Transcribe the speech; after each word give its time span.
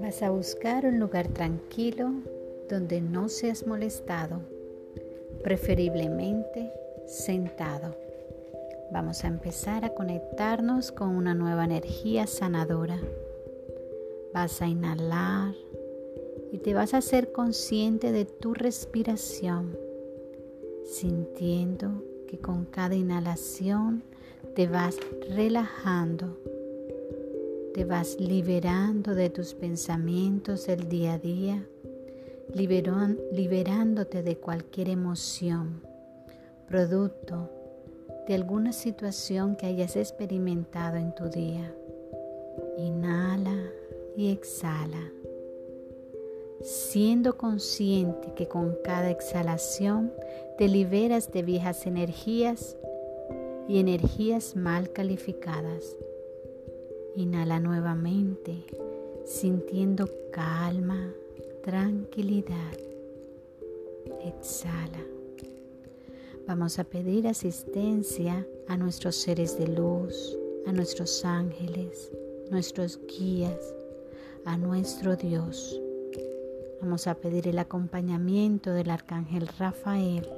Vas 0.00 0.22
a 0.22 0.30
buscar 0.30 0.84
un 0.84 0.98
lugar 0.98 1.28
tranquilo 1.28 2.12
donde 2.68 3.00
no 3.00 3.28
seas 3.28 3.66
molestado, 3.66 4.40
preferiblemente 5.42 6.72
sentado. 7.06 7.96
Vamos 8.92 9.24
a 9.24 9.28
empezar 9.28 9.84
a 9.84 9.94
conectarnos 9.94 10.92
con 10.92 11.08
una 11.10 11.34
nueva 11.34 11.64
energía 11.64 12.26
sanadora. 12.26 13.00
Vas 14.34 14.60
a 14.62 14.66
inhalar 14.66 15.54
y 16.50 16.58
te 16.58 16.74
vas 16.74 16.92
a 16.92 16.98
hacer 16.98 17.32
consciente 17.32 18.12
de 18.12 18.24
tu 18.24 18.52
respiración, 18.52 19.78
sintiendo 20.84 22.04
que 22.26 22.38
con 22.38 22.64
cada 22.64 22.94
inhalación 22.94 24.02
te 24.54 24.66
vas 24.66 24.98
relajando, 25.30 26.38
te 27.72 27.86
vas 27.86 28.20
liberando 28.20 29.14
de 29.14 29.30
tus 29.30 29.54
pensamientos 29.54 30.66
del 30.66 30.90
día 30.90 31.14
a 31.14 31.18
día, 31.18 31.66
liberándote 32.52 34.22
de 34.22 34.36
cualquier 34.36 34.90
emoción, 34.90 35.80
producto 36.68 37.50
de 38.28 38.34
alguna 38.34 38.74
situación 38.74 39.56
que 39.56 39.66
hayas 39.66 39.96
experimentado 39.96 40.96
en 40.96 41.14
tu 41.14 41.30
día. 41.30 41.74
Inhala 42.76 43.56
y 44.18 44.32
exhala, 44.32 45.10
siendo 46.60 47.38
consciente 47.38 48.34
que 48.34 48.48
con 48.48 48.76
cada 48.84 49.10
exhalación 49.10 50.12
te 50.58 50.68
liberas 50.68 51.32
de 51.32 51.42
viejas 51.42 51.86
energías 51.86 52.76
y 53.72 53.78
energías 53.78 54.54
mal 54.54 54.92
calificadas. 54.92 55.96
Inhala 57.16 57.58
nuevamente, 57.58 58.66
sintiendo 59.24 60.10
calma, 60.30 61.10
tranquilidad. 61.64 62.76
Exhala. 64.26 65.02
Vamos 66.46 66.78
a 66.78 66.84
pedir 66.84 67.26
asistencia 67.26 68.46
a 68.68 68.76
nuestros 68.76 69.16
seres 69.16 69.58
de 69.58 69.68
luz, 69.68 70.36
a 70.66 70.72
nuestros 70.72 71.24
ángeles, 71.24 72.12
nuestros 72.50 73.00
guías, 73.06 73.74
a 74.44 74.58
nuestro 74.58 75.16
Dios. 75.16 75.80
Vamos 76.82 77.06
a 77.06 77.14
pedir 77.14 77.48
el 77.48 77.58
acompañamiento 77.58 78.70
del 78.74 78.90
arcángel 78.90 79.48
Rafael 79.58 80.28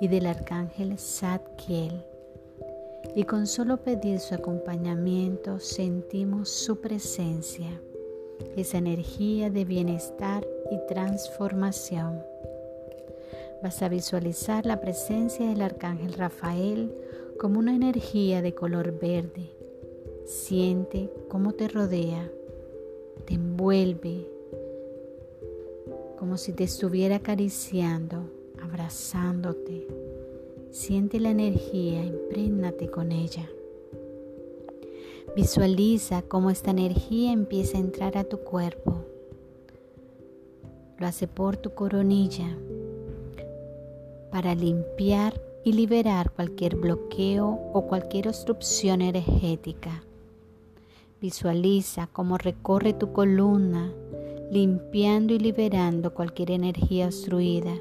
y 0.00 0.06
del 0.06 0.26
arcángel 0.26 0.96
Zadkiel. 1.00 2.13
Y 3.14 3.24
con 3.24 3.46
solo 3.46 3.78
pedir 3.78 4.20
su 4.20 4.34
acompañamiento 4.34 5.58
sentimos 5.58 6.48
su 6.48 6.80
presencia, 6.80 7.80
esa 8.56 8.78
energía 8.78 9.50
de 9.50 9.64
bienestar 9.64 10.46
y 10.70 10.78
transformación 10.86 12.22
vas 13.64 13.80
a 13.80 13.88
visualizar 13.88 14.66
la 14.66 14.78
presencia 14.78 15.48
del 15.48 15.62
arcángel 15.62 16.12
Rafael 16.12 16.94
como 17.40 17.58
una 17.58 17.74
energía 17.74 18.42
de 18.42 18.54
color 18.54 18.98
verde. 19.00 19.56
Siente 20.26 21.10
cómo 21.28 21.52
te 21.52 21.68
rodea, 21.68 22.30
te 23.24 23.34
envuelve, 23.34 24.28
como 26.18 26.36
si 26.36 26.52
te 26.52 26.64
estuviera 26.64 27.16
acariciando, 27.16 28.28
abrazándote. 28.62 29.86
Siente 30.74 31.20
la 31.20 31.30
energía, 31.30 32.04
imprégnate 32.04 32.90
con 32.90 33.12
ella. 33.12 33.48
Visualiza 35.36 36.22
cómo 36.22 36.50
esta 36.50 36.72
energía 36.72 37.30
empieza 37.30 37.78
a 37.78 37.80
entrar 37.80 38.18
a 38.18 38.24
tu 38.24 38.38
cuerpo. 38.38 38.96
Lo 40.98 41.06
hace 41.06 41.28
por 41.28 41.56
tu 41.56 41.74
coronilla, 41.74 42.58
para 44.32 44.56
limpiar 44.56 45.40
y 45.62 45.74
liberar 45.74 46.32
cualquier 46.32 46.74
bloqueo 46.74 47.46
o 47.72 47.86
cualquier 47.86 48.26
obstrucción 48.26 49.00
energética. 49.00 50.02
Visualiza 51.20 52.08
cómo 52.08 52.36
recorre 52.36 52.94
tu 52.94 53.12
columna, 53.12 53.92
limpiando 54.50 55.34
y 55.34 55.38
liberando 55.38 56.12
cualquier 56.14 56.50
energía 56.50 57.06
obstruida. 57.06 57.76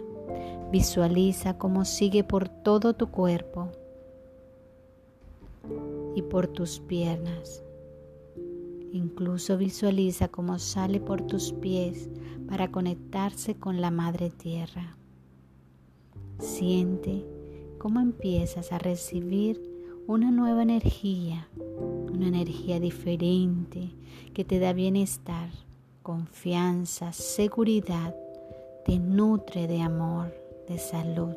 Visualiza 0.73 1.59
cómo 1.59 1.85
sigue 1.85 2.23
por 2.23 2.49
todo 2.49 2.95
tu 2.95 3.11
cuerpo 3.11 3.69
y 6.15 6.23
por 6.23 6.47
tus 6.47 6.79
piernas. 6.79 7.63
Incluso 8.91 9.55
visualiza 9.59 10.29
cómo 10.29 10.57
sale 10.57 10.99
por 10.99 11.27
tus 11.27 11.53
pies 11.53 12.09
para 12.49 12.71
conectarse 12.71 13.53
con 13.53 13.81
la 13.81 13.91
Madre 13.91 14.31
Tierra. 14.31 14.97
Siente 16.39 17.23
cómo 17.77 17.99
empiezas 17.99 18.71
a 18.71 18.79
recibir 18.79 19.61
una 20.07 20.31
nueva 20.31 20.63
energía, 20.63 21.49
una 22.11 22.29
energía 22.29 22.79
diferente 22.79 23.91
que 24.33 24.43
te 24.43 24.57
da 24.57 24.73
bienestar, 24.73 25.51
confianza, 26.01 27.13
seguridad, 27.13 28.15
te 28.85 28.97
nutre 28.97 29.67
de 29.67 29.79
amor, 29.79 30.42
de 30.67 30.77
salud. 30.77 31.35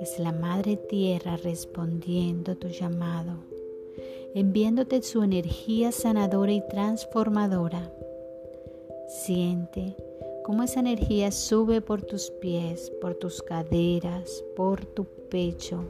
Es 0.00 0.18
la 0.18 0.32
Madre 0.32 0.76
Tierra 0.76 1.36
respondiendo 1.36 2.56
tu 2.56 2.68
llamado, 2.68 3.34
enviándote 4.34 5.02
su 5.02 5.22
energía 5.22 5.92
sanadora 5.92 6.52
y 6.52 6.66
transformadora. 6.68 7.92
Siente 9.08 9.96
cómo 10.42 10.62
esa 10.62 10.80
energía 10.80 11.30
sube 11.30 11.80
por 11.80 12.02
tus 12.02 12.30
pies, 12.30 12.92
por 13.00 13.14
tus 13.14 13.42
caderas, 13.42 14.44
por 14.56 14.84
tu 14.84 15.04
pecho, 15.04 15.84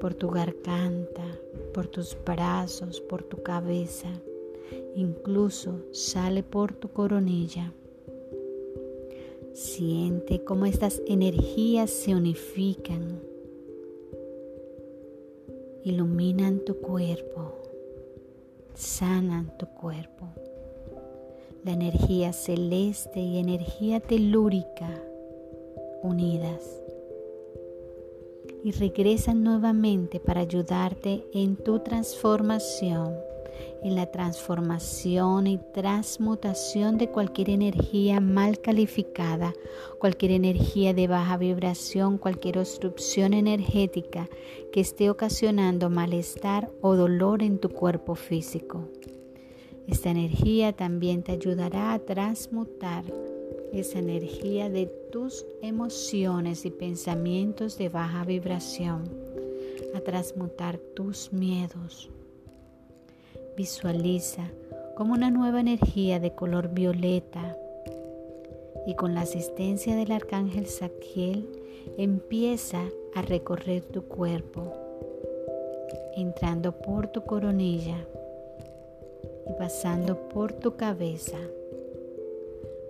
por 0.00 0.14
tu 0.14 0.28
garganta, 0.28 1.24
por 1.72 1.86
tus 1.86 2.16
brazos, 2.24 3.00
por 3.00 3.22
tu 3.22 3.42
cabeza, 3.42 4.08
incluso 4.94 5.80
sale 5.92 6.42
por 6.42 6.74
tu 6.74 6.88
coronilla. 6.88 7.72
Siente 9.54 10.44
cómo 10.44 10.66
estas 10.66 11.02
energías 11.06 11.90
se 11.90 12.14
unifican, 12.14 13.20
iluminan 15.84 16.60
tu 16.60 16.76
cuerpo, 16.78 17.52
sanan 18.74 19.56
tu 19.58 19.66
cuerpo. 19.66 20.28
La 21.64 21.72
energía 21.72 22.32
celeste 22.32 23.20
y 23.20 23.38
energía 23.38 24.00
telúrica 24.00 24.88
unidas. 26.02 26.82
Y 28.64 28.72
regresan 28.72 29.42
nuevamente 29.42 30.20
para 30.20 30.40
ayudarte 30.40 31.24
en 31.32 31.56
tu 31.56 31.80
transformación, 31.80 33.16
en 33.82 33.96
la 33.96 34.06
transformación 34.06 35.46
y 35.46 35.58
transmutación 35.72 36.98
de 36.98 37.08
cualquier 37.08 37.50
energía 37.50 38.20
mal 38.20 38.60
calificada, 38.60 39.52
cualquier 39.98 40.32
energía 40.32 40.94
de 40.94 41.08
baja 41.08 41.36
vibración, 41.36 42.18
cualquier 42.18 42.58
obstrucción 42.58 43.34
energética 43.34 44.28
que 44.72 44.80
esté 44.80 45.10
ocasionando 45.10 45.90
malestar 45.90 46.70
o 46.80 46.96
dolor 46.96 47.42
en 47.42 47.58
tu 47.58 47.68
cuerpo 47.68 48.14
físico. 48.14 48.88
Esta 49.86 50.10
energía 50.10 50.72
también 50.72 51.22
te 51.22 51.32
ayudará 51.32 51.92
a 51.92 51.98
transmutar 51.98 53.04
esa 53.72 53.98
energía 53.98 54.68
de 54.68 54.86
tus 55.10 55.46
emociones 55.62 56.64
y 56.64 56.70
pensamientos 56.70 57.78
de 57.78 57.88
baja 57.88 58.24
vibración, 58.24 59.04
a 59.94 60.00
transmutar 60.00 60.78
tus 60.78 61.32
miedos. 61.32 62.10
Visualiza 63.56 64.50
como 64.96 65.12
una 65.12 65.30
nueva 65.30 65.60
energía 65.60 66.18
de 66.20 66.34
color 66.34 66.68
violeta 66.68 67.56
y 68.86 68.94
con 68.94 69.14
la 69.14 69.22
asistencia 69.22 69.94
del 69.94 70.10
arcángel 70.10 70.66
Saquiel 70.66 71.46
empieza 71.98 72.82
a 73.14 73.20
recorrer 73.20 73.84
tu 73.84 74.04
cuerpo, 74.04 74.72
entrando 76.16 76.72
por 76.72 77.08
tu 77.08 77.24
coronilla 77.24 78.06
y 79.46 79.52
pasando 79.58 80.28
por 80.30 80.54
tu 80.54 80.76
cabeza. 80.76 81.38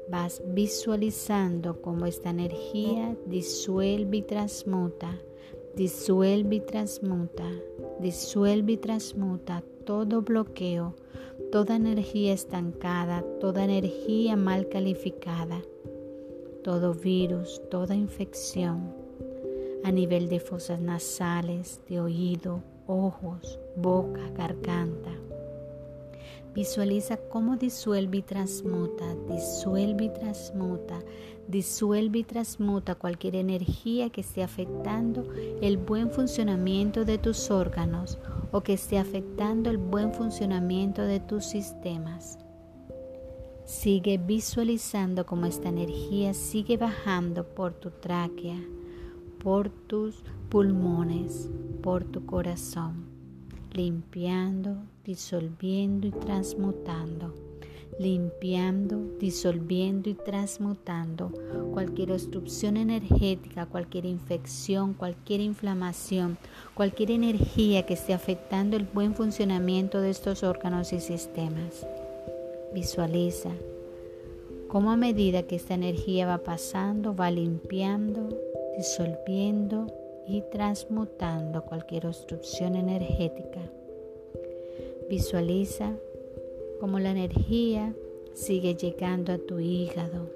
Vas 0.09 0.43
visualizando 0.47 1.83
cómo 1.83 2.07
esta 2.07 2.31
energía 2.31 3.17
disuelve 3.27 4.19
y 4.19 4.23
transmuta, 4.23 5.19
disuelve 5.75 6.57
y 6.57 6.61
transmuta, 6.61 7.51
disuelve 8.01 8.73
y 8.73 8.77
transmuta 8.77 9.65
todo 9.85 10.23
bloqueo, 10.23 10.95
toda 11.51 11.77
energía 11.77 12.33
estancada, 12.33 13.25
toda 13.41 13.65
energía 13.65 14.37
mal 14.37 14.69
calificada, 14.69 15.61
todo 16.63 16.95
virus, 16.95 17.61
toda 17.71 17.95
infección 17.95 18.95
a 19.85 19.91
nivel 19.91 20.29
de 20.29 20.41
fosas 20.41 20.81
nasales, 20.81 21.81
de 21.89 22.01
oído, 22.01 22.63
ojos, 22.87 23.59
boca, 23.77 24.21
garganta. 24.37 25.11
Visualiza 26.55 27.17
cómo 27.17 27.57
disuelve 27.57 28.19
y 28.19 28.23
transmuta, 28.23 29.15
disuelve 29.27 30.05
y 30.05 30.09
transmuta, 30.11 31.01
disuelve 31.49 32.19
y 32.19 32.25
transmuta 32.25 32.95
cualquier 32.95 33.37
energía 33.37 34.11
que 34.11 34.21
esté 34.21 34.43
afectando 34.43 35.25
el 35.63 35.79
buen 35.79 36.11
funcionamiento 36.11 37.07
de 37.07 37.17
tus 37.17 37.51
órganos 37.51 38.19
o 38.51 38.61
que 38.61 38.75
esté 38.75 38.99
afectando 38.99 39.71
el 39.71 39.79
buen 39.79 40.13
funcionamiento 40.13 41.03
de 41.03 41.21
tus 41.21 41.47
sistemas. 41.47 42.39
Sigue 43.65 44.19
visualizando 44.19 45.25
cómo 45.25 45.47
esta 45.47 45.71
energía 45.71 46.35
sigue 46.35 46.77
bajando 46.77 47.47
por 47.47 47.73
tu 47.73 47.91
tráquea, 47.91 48.61
por 49.43 49.71
tus 49.71 50.23
pulmones, 50.51 51.49
por 51.83 52.05
tu 52.05 52.27
corazón, 52.27 53.07
limpiando, 53.73 54.77
disolviendo 55.05 56.07
y 56.07 56.11
transmutando, 56.11 57.35
limpiando, 57.99 59.17
disolviendo 59.19 60.09
y 60.09 60.15
transmutando 60.15 61.33
cualquier 61.73 62.13
obstrucción 62.13 62.77
energética, 62.77 63.67
cualquier 63.67 64.07
infección, 64.07 64.95
cualquier 64.95 65.41
inflamación, 65.41 66.39
cualquier 66.75 67.11
energía 67.11 67.85
que 67.85 67.95
esté 67.95 68.15
afectando 68.15 68.77
el 68.77 68.85
buen 68.85 69.15
funcionamiento 69.15 70.01
de 70.01 70.11
estos 70.11 70.43
órganos 70.43 70.93
y 70.93 71.01
sistemas. 71.01 71.87
Visualiza 72.73 73.51
cómo 74.69 74.91
a 74.91 74.97
medida 74.97 75.43
que 75.43 75.57
esta 75.57 75.75
energía 75.75 76.27
va 76.27 76.39
pasando, 76.39 77.15
va 77.15 77.31
limpiando, 77.31 78.29
disolviendo 78.77 79.87
y 80.27 80.43
transmutando 80.51 81.63
cualquier 81.65 82.07
obstrucción 82.07 82.77
energética. 82.77 83.61
Visualiza 85.13 85.95
cómo 86.81 86.99
la 86.99 87.11
energía 87.11 87.95
sigue 88.33 88.75
llegando 88.75 89.35
a 89.35 89.37
tu 89.37 89.61
hígado, 89.61 90.31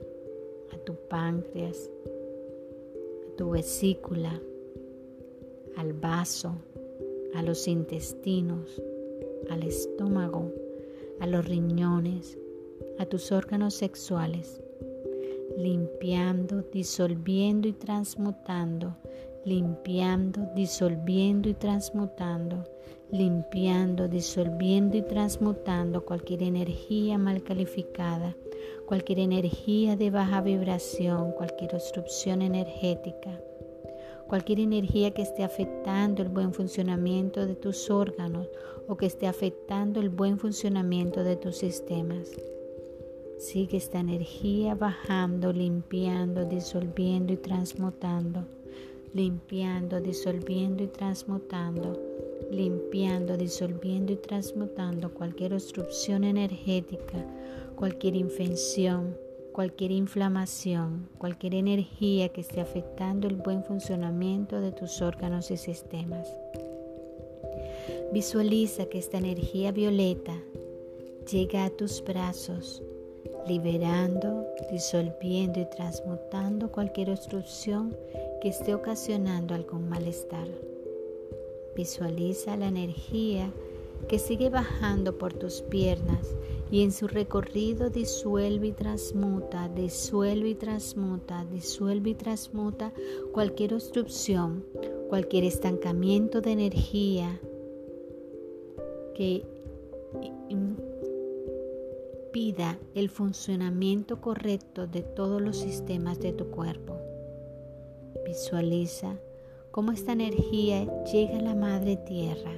a 0.70 0.76
tu 0.76 0.96
páncreas, 1.08 1.90
a 3.26 3.36
tu 3.38 3.52
vesícula, 3.52 4.38
al 5.78 5.94
vaso, 5.94 6.52
a 7.34 7.42
los 7.42 7.66
intestinos, 7.66 8.82
al 9.48 9.62
estómago, 9.62 10.52
a 11.20 11.26
los 11.26 11.48
riñones, 11.48 12.36
a 12.98 13.06
tus 13.06 13.32
órganos 13.32 13.72
sexuales, 13.72 14.60
limpiando, 15.56 16.60
disolviendo 16.70 17.66
y 17.66 17.72
transmutando, 17.72 18.94
limpiando, 19.46 20.40
disolviendo 20.56 21.48
y 21.48 21.54
transmutando, 21.54 22.64
limpiando, 23.12 24.08
disolviendo 24.08 24.96
y 24.96 25.02
transmutando 25.02 26.04
cualquier 26.04 26.42
energía 26.42 27.16
mal 27.16 27.44
calificada, 27.44 28.36
cualquier 28.86 29.20
energía 29.20 29.94
de 29.94 30.10
baja 30.10 30.40
vibración, 30.40 31.30
cualquier 31.30 31.76
obstrucción 31.76 32.42
energética, 32.42 33.40
cualquier 34.26 34.58
energía 34.58 35.12
que 35.12 35.22
esté 35.22 35.44
afectando 35.44 36.22
el 36.22 36.28
buen 36.28 36.52
funcionamiento 36.52 37.46
de 37.46 37.54
tus 37.54 37.88
órganos 37.88 38.48
o 38.88 38.96
que 38.96 39.06
esté 39.06 39.28
afectando 39.28 40.00
el 40.00 40.10
buen 40.10 40.40
funcionamiento 40.40 41.22
de 41.22 41.36
tus 41.36 41.56
sistemas. 41.56 42.32
Sigue 43.38 43.76
esta 43.76 44.00
energía 44.00 44.74
bajando, 44.74 45.52
limpiando, 45.52 46.44
disolviendo 46.46 47.32
y 47.32 47.36
transmutando, 47.36 48.55
limpiando, 49.12 50.00
disolviendo 50.00 50.82
y 50.82 50.88
transmutando, 50.88 52.00
limpiando, 52.50 53.36
disolviendo 53.36 54.12
y 54.12 54.16
transmutando 54.16 55.12
cualquier 55.12 55.54
obstrucción 55.54 56.24
energética, 56.24 57.24
cualquier 57.76 58.16
infección, 58.16 59.16
cualquier 59.52 59.92
inflamación, 59.92 61.08
cualquier 61.18 61.54
energía 61.54 62.28
que 62.28 62.42
esté 62.42 62.60
afectando 62.60 63.26
el 63.26 63.36
buen 63.36 63.64
funcionamiento 63.64 64.60
de 64.60 64.72
tus 64.72 65.00
órganos 65.00 65.50
y 65.50 65.56
sistemas. 65.56 66.28
Visualiza 68.12 68.86
que 68.86 68.98
esta 68.98 69.18
energía 69.18 69.72
violeta 69.72 70.34
llega 71.30 71.64
a 71.64 71.70
tus 71.70 72.04
brazos, 72.04 72.82
liberando, 73.48 74.46
disolviendo 74.70 75.60
y 75.60 75.70
transmutando 75.70 76.70
cualquier 76.70 77.10
obstrucción 77.10 77.96
esté 78.48 78.74
ocasionando 78.74 79.54
algún 79.54 79.88
malestar. 79.88 80.48
Visualiza 81.74 82.56
la 82.56 82.68
energía 82.68 83.50
que 84.08 84.18
sigue 84.18 84.50
bajando 84.50 85.18
por 85.18 85.32
tus 85.32 85.62
piernas 85.62 86.36
y 86.70 86.82
en 86.82 86.92
su 86.92 87.08
recorrido 87.08 87.90
disuelve 87.90 88.68
y 88.68 88.72
transmuta, 88.72 89.68
disuelve 89.68 90.50
y 90.50 90.54
transmuta, 90.54 91.44
disuelve 91.50 92.10
y 92.10 92.14
transmuta 92.14 92.92
cualquier 93.32 93.74
obstrucción, 93.74 94.64
cualquier 95.08 95.44
estancamiento 95.44 96.40
de 96.40 96.52
energía 96.52 97.40
que 99.14 99.44
impida 100.48 102.78
el 102.94 103.08
funcionamiento 103.08 104.20
correcto 104.20 104.86
de 104.86 105.02
todos 105.02 105.40
los 105.40 105.56
sistemas 105.56 106.20
de 106.20 106.32
tu 106.32 106.50
cuerpo. 106.50 107.05
Visualiza 108.36 109.16
cómo 109.70 109.92
esta 109.92 110.12
energía 110.12 110.84
llega 111.04 111.38
a 111.38 111.40
la 111.40 111.54
Madre 111.54 111.96
Tierra, 111.96 112.52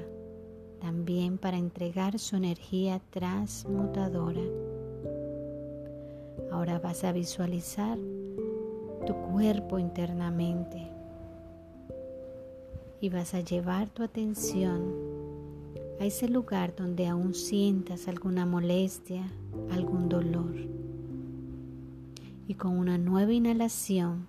también 0.80 1.38
para 1.38 1.56
entregar 1.56 2.18
su 2.18 2.34
energía 2.34 3.00
transmutadora. 3.10 4.42
Ahora 6.50 6.80
vas 6.80 7.04
a 7.04 7.12
visualizar 7.12 7.96
tu 9.06 9.14
cuerpo 9.30 9.78
internamente 9.78 10.90
y 13.00 13.08
vas 13.08 13.32
a 13.34 13.40
llevar 13.40 13.88
tu 13.88 14.02
atención 14.02 14.82
a 16.00 16.06
ese 16.06 16.28
lugar 16.28 16.74
donde 16.74 17.06
aún 17.06 17.34
sientas 17.34 18.08
alguna 18.08 18.46
molestia, 18.46 19.30
algún 19.70 20.08
dolor. 20.08 20.56
Y 22.48 22.54
con 22.54 22.76
una 22.76 22.98
nueva 22.98 23.32
inhalación, 23.32 24.26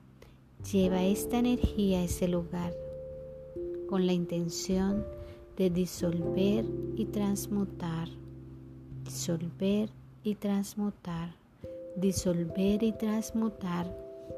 lleva 0.72 1.04
esta 1.04 1.40
energía 1.40 2.00
a 2.00 2.04
ese 2.04 2.28
lugar 2.28 2.74
con 3.88 4.06
la 4.06 4.14
intención 4.14 5.06
de 5.58 5.70
disolver 5.70 6.66
y 6.96 7.06
transmutar, 7.06 8.08
disolver 9.04 9.90
y 10.24 10.36
transmutar, 10.36 11.36
disolver 11.96 12.84
y 12.84 12.92
transmutar 12.92 13.94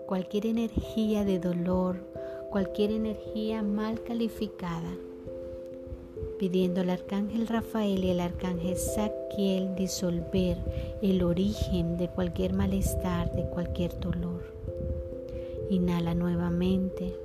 cualquier 0.07 0.45
energía 0.45 1.25
de 1.25 1.39
dolor, 1.39 1.97
cualquier 2.49 2.91
energía 2.91 3.61
mal 3.61 4.01
calificada 4.03 4.91
pidiendo 6.41 6.81
al 6.81 6.89
arcángel 6.89 7.47
Rafael 7.47 8.03
y 8.03 8.09
al 8.09 8.19
arcángel 8.19 8.75
Saquiel 8.75 9.75
disolver 9.75 10.57
el 11.03 11.21
origen 11.21 11.97
de 11.97 12.07
cualquier 12.07 12.53
malestar, 12.53 13.31
de 13.31 13.43
cualquier 13.49 13.99
dolor. 13.99 14.60
Inhala 15.71 16.13
nuevamente. 16.13 17.15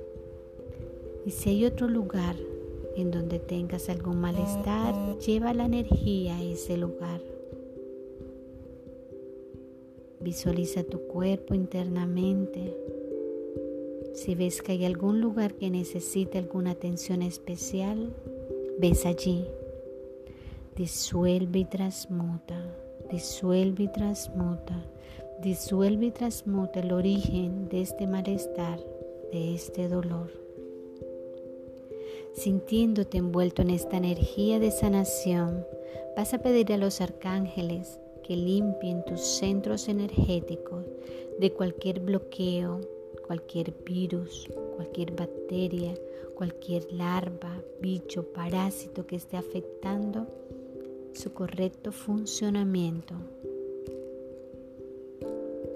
Y 1.25 1.31
si 1.31 1.49
hay 1.49 1.65
otro 1.65 1.87
lugar 1.87 2.35
en 2.95 3.11
donde 3.11 3.37
tengas 3.39 3.89
algún 3.89 4.19
malestar, 4.19 5.19
lleva 5.19 5.53
la 5.53 5.65
energía 5.65 6.37
a 6.37 6.43
ese 6.43 6.77
lugar. 6.77 7.21
Visualiza 10.19 10.83
tu 10.83 10.99
cuerpo 11.07 11.53
internamente. 11.53 12.75
Si 14.15 14.33
ves 14.33 14.63
que 14.63 14.71
hay 14.71 14.85
algún 14.85 15.21
lugar 15.21 15.53
que 15.53 15.69
necesita 15.69 16.39
alguna 16.39 16.71
atención 16.71 17.21
especial, 17.21 18.13
Ves 18.79 19.07
allí, 19.07 19.43
disuelve 20.75 21.59
y 21.59 21.65
transmuta, 21.65 22.61
disuelve 23.09 23.85
y 23.85 23.87
transmuta, 23.87 24.75
disuelve 25.41 26.07
y 26.07 26.11
transmuta 26.11 26.79
el 26.79 26.91
origen 26.91 27.69
de 27.69 27.81
este 27.81 28.07
malestar, 28.07 28.79
de 29.31 29.53
este 29.53 29.87
dolor. 29.87 30.31
Sintiéndote 32.33 33.17
envuelto 33.17 33.61
en 33.61 33.71
esta 33.71 33.97
energía 33.97 34.59
de 34.59 34.71
sanación, 34.71 35.65
vas 36.15 36.33
a 36.33 36.39
pedir 36.39 36.71
a 36.73 36.77
los 36.77 37.01
arcángeles 37.01 37.99
que 38.23 38.35
limpien 38.35 39.03
tus 39.05 39.21
centros 39.21 39.87
energéticos 39.87 40.85
de 41.39 41.51
cualquier 41.53 41.99
bloqueo, 41.99 42.81
cualquier 43.25 43.73
virus, 43.85 44.47
cualquier 44.75 45.11
bacteria, 45.11 45.93
cualquier 46.35 46.91
larva, 46.91 47.61
bicho, 47.81 48.23
parásito 48.31 49.07
que 49.07 49.15
esté 49.15 49.37
afectando 49.37 50.27
su 51.13 51.33
correcto 51.33 51.91
funcionamiento. 51.91 53.15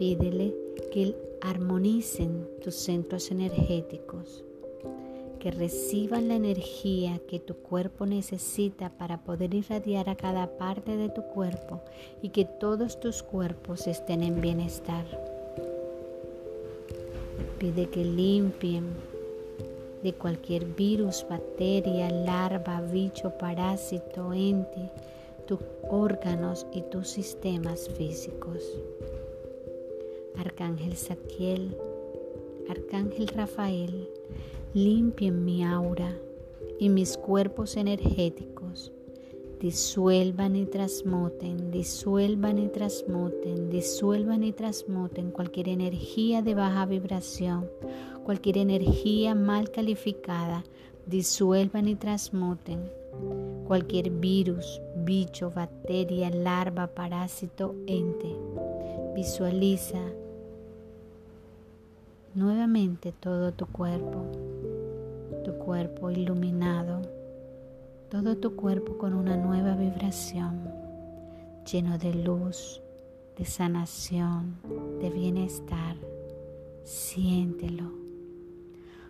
Pídele 0.02 0.56
que 0.92 1.16
armonicen 1.42 2.48
tus 2.64 2.74
centros 2.74 3.30
energéticos, 3.30 4.44
que 5.38 5.52
reciban 5.52 6.28
la 6.28 6.34
energía 6.34 7.22
que 7.28 7.40
tu 7.40 7.58
cuerpo 7.58 8.08
necesita 8.08 8.90
para 8.98 9.24
poder 9.24 9.54
irradiar 9.54 10.10
a 10.10 10.16
cada 10.16 10.58
parte 10.58 10.98
de 10.98 11.10
tu 11.10 11.22
cuerpo 11.22 11.82
y 12.20 12.30
que 12.30 12.46
todos 12.46 13.00
tus 13.00 13.22
cuerpos 13.22 13.86
estén 13.86 14.24
en 14.24 14.42
bienestar. 14.42 15.06
Pide 17.60 17.88
que 17.88 18.04
limpien 18.04 18.88
de 20.02 20.14
cualquier 20.14 20.66
virus, 20.66 21.24
bacteria, 21.30 22.10
larva, 22.10 22.82
bicho, 22.82 23.38
parásito, 23.38 24.34
ente, 24.34 24.90
tus 25.46 25.60
órganos 25.92 26.66
y 26.74 26.82
tus 26.82 27.08
sistemas 27.08 27.88
físicos. 27.88 28.64
Arcángel 30.42 30.96
Saquiel, 30.98 31.78
Arcángel 32.68 33.28
Rafael, 33.28 34.10
limpien 34.74 35.46
mi 35.46 35.64
aura 35.64 36.18
y 36.80 36.90
mis 36.90 37.16
cuerpos 37.16 37.78
energéticos. 37.78 38.92
Disuelvan 39.60 40.56
y 40.56 40.66
transmuten, 40.66 41.70
disuelvan 41.70 42.58
y 42.58 42.70
transmuten, 42.70 43.70
disuelvan 43.70 44.44
y 44.44 44.52
transmuten 44.52 45.30
cualquier 45.30 45.70
energía 45.70 46.42
de 46.42 46.56
baja 46.56 46.88
vibración, 46.88 47.70
cualquier 48.24 48.58
energía 48.58 49.36
mal 49.36 49.70
calificada, 49.70 50.64
disuelvan 51.06 51.88
y 51.88 51.96
transmuten 51.96 52.90
cualquier 53.68 54.10
virus, 54.10 54.82
bicho, 54.96 55.52
bacteria, 55.52 56.30
larva, 56.30 56.88
parásito, 56.88 57.76
ente. 57.88 58.36
Visualiza 59.16 60.00
nuevamente 62.34 63.12
todo 63.12 63.52
tu 63.54 63.66
cuerpo, 63.68 64.26
tu 65.44 65.54
cuerpo 65.58 66.12
iluminado, 66.12 67.02
todo 68.10 68.38
tu 68.38 68.56
cuerpo 68.56 68.98
con 68.98 69.14
una 69.14 69.36
nueva 69.38 69.76
vibración, 69.76 70.62
lleno 71.70 71.98
de 71.98 72.14
luz, 72.14 72.82
de 73.38 73.46
sanación, 73.46 74.56
de 75.00 75.10
bienestar. 75.10 75.96
Siéntelo. 76.84 77.92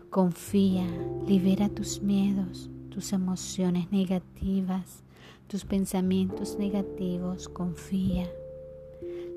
Confía, 0.10 0.88
libera 1.26 1.70
tus 1.70 2.02
miedos, 2.02 2.70
tus 2.90 3.14
emociones 3.14 3.92
negativas, 3.92 5.04
tus 5.48 5.64
pensamientos 5.64 6.58
negativos. 6.58 7.48
Confía. 7.48 8.30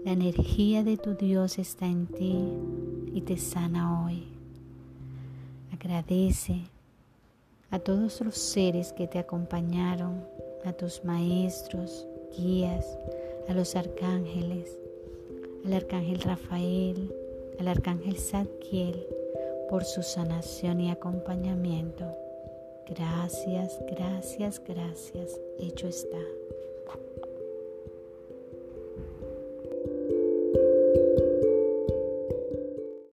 La 0.04 0.12
energía 0.12 0.84
de 0.84 0.98
tu 0.98 1.14
Dios 1.14 1.58
está 1.58 1.86
en 1.86 2.06
ti 2.06 2.36
y 3.14 3.22
te 3.22 3.38
sana 3.38 4.04
hoy. 4.04 4.24
Agradece 5.72 6.60
a 7.70 7.78
todos 7.78 8.20
los 8.20 8.36
seres 8.36 8.92
que 8.92 9.08
te 9.08 9.18
acompañaron, 9.18 10.22
a 10.66 10.74
tus 10.74 11.02
maestros, 11.04 12.06
guías, 12.36 12.98
a 13.48 13.54
los 13.54 13.76
arcángeles, 13.76 14.78
al 15.64 15.72
arcángel 15.72 16.20
Rafael, 16.20 17.10
al 17.58 17.68
arcángel 17.68 18.18
Zadkiel 18.18 19.06
por 19.70 19.84
su 19.84 20.02
sanación 20.02 20.82
y 20.82 20.90
acompañamiento. 20.90 22.04
Gracias, 22.86 23.80
gracias, 23.90 24.60
gracias. 24.68 25.40
Hecho 25.58 25.88
está. 25.88 26.43